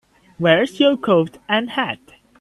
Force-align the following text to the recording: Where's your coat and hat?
Where's 0.39 0.79
your 0.79 0.97
coat 0.97 1.37
and 1.47 1.69
hat? 1.69 1.99